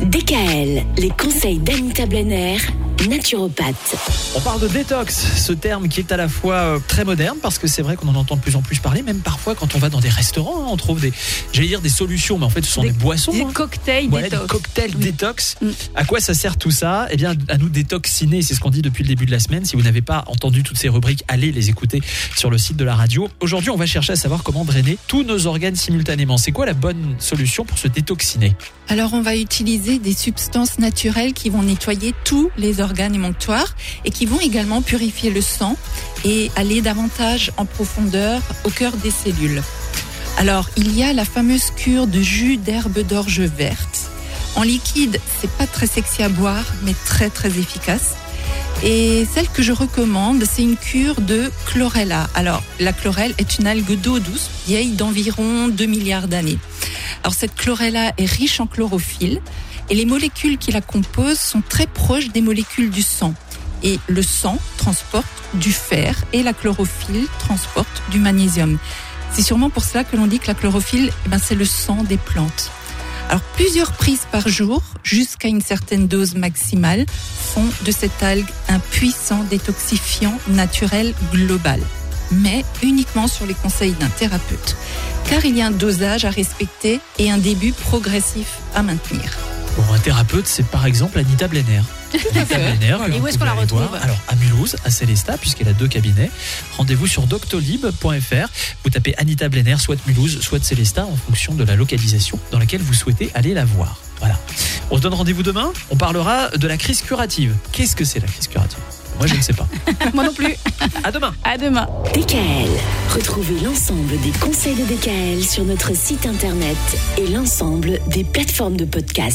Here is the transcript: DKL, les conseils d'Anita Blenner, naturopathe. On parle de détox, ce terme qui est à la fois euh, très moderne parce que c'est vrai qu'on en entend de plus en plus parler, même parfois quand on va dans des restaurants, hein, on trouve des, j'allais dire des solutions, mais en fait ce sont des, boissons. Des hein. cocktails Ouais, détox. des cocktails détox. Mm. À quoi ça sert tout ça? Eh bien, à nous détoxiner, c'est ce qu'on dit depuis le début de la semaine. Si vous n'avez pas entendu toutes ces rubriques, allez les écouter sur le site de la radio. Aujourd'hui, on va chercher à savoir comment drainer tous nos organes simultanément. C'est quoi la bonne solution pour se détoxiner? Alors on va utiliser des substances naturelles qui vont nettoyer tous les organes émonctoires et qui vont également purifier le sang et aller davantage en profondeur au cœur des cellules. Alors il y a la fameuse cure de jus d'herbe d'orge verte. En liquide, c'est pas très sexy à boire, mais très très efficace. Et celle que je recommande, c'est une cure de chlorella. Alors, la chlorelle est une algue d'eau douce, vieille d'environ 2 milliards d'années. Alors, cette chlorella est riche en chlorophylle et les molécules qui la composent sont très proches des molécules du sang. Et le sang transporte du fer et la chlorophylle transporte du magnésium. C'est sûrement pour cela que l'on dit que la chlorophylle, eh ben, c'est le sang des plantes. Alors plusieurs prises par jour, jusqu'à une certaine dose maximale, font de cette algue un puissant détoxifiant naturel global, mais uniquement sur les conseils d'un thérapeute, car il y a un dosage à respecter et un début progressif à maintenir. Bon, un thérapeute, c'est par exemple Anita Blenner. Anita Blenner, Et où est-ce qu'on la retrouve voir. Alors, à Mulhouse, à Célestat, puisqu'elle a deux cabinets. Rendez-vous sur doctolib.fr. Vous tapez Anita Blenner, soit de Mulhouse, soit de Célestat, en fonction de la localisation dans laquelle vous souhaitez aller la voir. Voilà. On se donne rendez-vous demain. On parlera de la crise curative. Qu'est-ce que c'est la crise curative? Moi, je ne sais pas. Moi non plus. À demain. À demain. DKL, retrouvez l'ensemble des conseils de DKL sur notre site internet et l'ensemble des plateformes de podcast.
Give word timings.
DKL, 0.00 0.82
les 0.98 1.10
conseils 1.10 1.58
d'Anita 1.58 2.06
Blenner, 2.06 2.56
naturopathe. 3.08 3.96
On 4.34 4.40
parle 4.40 4.60
de 4.60 4.68
détox, 4.68 5.14
ce 5.36 5.52
terme 5.52 5.88
qui 5.88 6.00
est 6.00 6.12
à 6.12 6.16
la 6.16 6.28
fois 6.28 6.54
euh, 6.54 6.78
très 6.86 7.04
moderne 7.04 7.38
parce 7.40 7.58
que 7.58 7.66
c'est 7.66 7.82
vrai 7.82 7.96
qu'on 7.96 8.08
en 8.08 8.14
entend 8.14 8.36
de 8.36 8.40
plus 8.40 8.56
en 8.56 8.62
plus 8.62 8.78
parler, 8.78 9.02
même 9.02 9.20
parfois 9.20 9.54
quand 9.54 9.74
on 9.74 9.78
va 9.78 9.88
dans 9.88 10.00
des 10.00 10.08
restaurants, 10.08 10.64
hein, 10.64 10.68
on 10.70 10.76
trouve 10.76 11.00
des, 11.00 11.12
j'allais 11.52 11.68
dire 11.68 11.80
des 11.80 11.88
solutions, 11.88 12.38
mais 12.38 12.44
en 12.46 12.50
fait 12.50 12.64
ce 12.64 12.72
sont 12.72 12.82
des, 12.82 12.90
boissons. 12.90 13.32
Des 13.32 13.42
hein. 13.42 13.50
cocktails 13.52 14.08
Ouais, 14.08 14.22
détox. 14.22 14.42
des 14.42 14.48
cocktails 14.48 14.94
détox. 14.94 15.56
Mm. 15.60 15.68
À 15.94 16.04
quoi 16.04 16.20
ça 16.20 16.34
sert 16.34 16.56
tout 16.56 16.70
ça? 16.70 17.06
Eh 17.10 17.16
bien, 17.16 17.34
à 17.48 17.58
nous 17.58 17.68
détoxiner, 17.68 18.42
c'est 18.42 18.54
ce 18.54 18.60
qu'on 18.60 18.70
dit 18.70 18.82
depuis 18.82 19.04
le 19.04 19.08
début 19.08 19.26
de 19.26 19.30
la 19.30 19.40
semaine. 19.40 19.64
Si 19.64 19.76
vous 19.76 19.82
n'avez 19.82 20.02
pas 20.02 20.24
entendu 20.28 20.62
toutes 20.62 20.78
ces 20.78 20.88
rubriques, 20.88 21.24
allez 21.28 21.52
les 21.52 21.68
écouter 21.68 22.00
sur 22.36 22.50
le 22.50 22.58
site 22.58 22.76
de 22.76 22.84
la 22.84 22.94
radio. 22.94 23.28
Aujourd'hui, 23.40 23.70
on 23.70 23.76
va 23.76 23.86
chercher 23.86 24.12
à 24.12 24.16
savoir 24.16 24.42
comment 24.42 24.64
drainer 24.64 24.98
tous 25.06 25.22
nos 25.22 25.46
organes 25.46 25.76
simultanément. 25.76 26.38
C'est 26.38 26.52
quoi 26.52 26.66
la 26.66 26.74
bonne 26.74 27.14
solution 27.18 27.64
pour 27.64 27.78
se 27.78 27.88
détoxiner? 27.88 28.54
Alors 28.88 29.14
on 29.14 29.22
va 29.22 29.34
utiliser 29.36 29.98
des 29.98 30.14
substances 30.14 30.78
naturelles 30.78 31.32
qui 31.32 31.50
vont 31.50 31.62
nettoyer 31.62 32.14
tous 32.24 32.50
les 32.56 32.80
organes 32.80 32.85
émonctoires 32.94 33.74
et 34.04 34.10
qui 34.10 34.26
vont 34.26 34.40
également 34.40 34.82
purifier 34.82 35.30
le 35.30 35.40
sang 35.40 35.76
et 36.24 36.50
aller 36.56 36.82
davantage 36.82 37.52
en 37.56 37.64
profondeur 37.64 38.40
au 38.64 38.70
cœur 38.70 38.96
des 38.96 39.10
cellules. 39.10 39.62
Alors 40.38 40.68
il 40.76 40.96
y 40.96 41.02
a 41.02 41.12
la 41.12 41.24
fameuse 41.24 41.70
cure 41.76 42.06
de 42.06 42.20
jus 42.20 42.56
d'herbe 42.56 43.00
d'orge 43.00 43.40
verte. 43.40 44.10
En 44.54 44.62
liquide, 44.62 45.20
c'est 45.40 45.50
pas 45.50 45.66
très 45.66 45.86
sexy 45.86 46.22
à 46.22 46.28
boire, 46.28 46.64
mais 46.82 46.94
très 47.04 47.28
très 47.28 47.48
efficace. 47.48 48.14
Et 48.82 49.26
celle 49.32 49.48
que 49.48 49.62
je 49.62 49.72
recommande, 49.72 50.44
c'est 50.44 50.62
une 50.62 50.76
cure 50.76 51.20
de 51.20 51.50
chlorella. 51.66 52.28
Alors, 52.34 52.62
la 52.78 52.92
chlorelle 52.92 53.34
est 53.38 53.58
une 53.58 53.66
algue 53.66 53.98
d'eau 54.00 54.18
douce, 54.18 54.50
vieille 54.66 54.92
d'environ 54.92 55.68
2 55.68 55.86
milliards 55.86 56.28
d'années. 56.28 56.58
Alors, 57.22 57.34
cette 57.34 57.54
chlorella 57.54 58.12
est 58.18 58.30
riche 58.30 58.60
en 58.60 58.66
chlorophylle 58.66 59.40
et 59.90 59.94
les 59.94 60.04
molécules 60.04 60.58
qui 60.58 60.72
la 60.72 60.80
composent 60.80 61.40
sont 61.40 61.62
très 61.66 61.86
proches 61.86 62.28
des 62.28 62.40
molécules 62.42 62.90
du 62.90 63.02
sang. 63.02 63.34
Et 63.82 63.98
le 64.08 64.22
sang 64.22 64.58
transporte 64.76 65.26
du 65.54 65.72
fer 65.72 66.16
et 66.32 66.42
la 66.42 66.52
chlorophylle 66.52 67.26
transporte 67.38 68.02
du 68.10 68.18
magnésium. 68.18 68.78
C'est 69.32 69.42
sûrement 69.42 69.70
pour 69.70 69.84
cela 69.84 70.04
que 70.04 70.16
l'on 70.16 70.26
dit 70.26 70.38
que 70.38 70.46
la 70.46 70.54
chlorophylle, 70.54 71.12
eh 71.24 71.28
ben, 71.28 71.38
c'est 71.38 71.54
le 71.54 71.64
sang 71.64 72.02
des 72.02 72.16
plantes. 72.16 72.70
Alors 73.28 73.42
plusieurs 73.54 73.92
prises 73.92 74.26
par 74.30 74.48
jour, 74.48 74.82
jusqu'à 75.02 75.48
une 75.48 75.60
certaine 75.60 76.06
dose 76.06 76.36
maximale, 76.36 77.06
font 77.08 77.66
de 77.84 77.90
cette 77.90 78.22
algue 78.22 78.48
un 78.68 78.78
puissant 78.78 79.42
détoxifiant 79.44 80.38
naturel 80.48 81.12
global, 81.32 81.80
mais 82.30 82.64
uniquement 82.82 83.26
sur 83.26 83.46
les 83.46 83.54
conseils 83.54 83.92
d'un 83.92 84.08
thérapeute, 84.08 84.76
car 85.28 85.44
il 85.44 85.56
y 85.56 85.62
a 85.62 85.66
un 85.66 85.72
dosage 85.72 86.24
à 86.24 86.30
respecter 86.30 87.00
et 87.18 87.30
un 87.30 87.38
début 87.38 87.72
progressif 87.72 88.58
à 88.74 88.82
maintenir. 88.82 89.45
Bon, 89.76 89.92
un 89.92 89.98
thérapeute, 89.98 90.46
c'est 90.46 90.66
par 90.66 90.86
exemple 90.86 91.18
Anita 91.18 91.48
Blenner. 91.48 91.82
Anita 92.14 92.56
Blenner, 92.56 92.96
Et 93.14 93.20
où 93.20 93.26
est-ce 93.26 93.38
qu'on 93.38 93.44
la 93.44 93.52
retrouve 93.52 93.80
voir. 93.80 94.02
Alors, 94.02 94.18
à 94.26 94.34
Mulhouse, 94.36 94.76
à 94.84 94.90
Célestat, 94.90 95.36
puisqu'elle 95.36 95.68
a 95.68 95.74
deux 95.74 95.88
cabinets. 95.88 96.30
Rendez-vous 96.78 97.06
sur 97.06 97.26
doctolib.fr. 97.26 98.48
Vous 98.84 98.90
tapez 98.90 99.14
Anita 99.18 99.48
Blenner, 99.50 99.76
soit 99.78 99.96
de 99.96 100.00
Mulhouse, 100.06 100.40
soit 100.40 100.58
de 100.58 100.64
Célestat, 100.64 101.04
en 101.04 101.16
fonction 101.16 101.54
de 101.54 101.64
la 101.64 101.76
localisation 101.76 102.38
dans 102.52 102.58
laquelle 102.58 102.80
vous 102.80 102.94
souhaitez 102.94 103.30
aller 103.34 103.52
la 103.52 103.66
voir. 103.66 103.98
Voilà. 104.18 104.38
On 104.90 104.96
se 104.96 105.02
donne 105.02 105.14
rendez-vous 105.14 105.42
demain. 105.42 105.70
On 105.90 105.96
parlera 105.96 106.48
de 106.50 106.66
la 106.66 106.78
crise 106.78 107.02
curative. 107.02 107.54
Qu'est-ce 107.72 107.96
que 107.96 108.04
c'est 108.04 108.20
la 108.20 108.28
crise 108.28 108.48
curative? 108.48 108.78
Moi, 109.18 109.26
je 109.26 109.34
ne 109.34 109.40
sais 109.40 109.54
pas. 109.54 109.66
Moi 110.14 110.24
non 110.24 110.32
plus. 110.34 110.54
À 111.02 111.10
demain. 111.10 111.34
À 111.42 111.56
demain. 111.56 111.86
DKL, 112.14 112.68
retrouvez 113.14 113.58
l'ensemble 113.60 114.20
des 114.20 114.30
conseils 114.38 114.74
de 114.74 114.84
DKL 114.84 115.42
sur 115.42 115.64
notre 115.64 115.96
site 115.96 116.26
internet 116.26 116.76
et 117.16 117.26
l'ensemble 117.28 117.98
des 118.08 118.24
plateformes 118.24 118.76
de 118.76 118.84
podcast. 118.84 119.34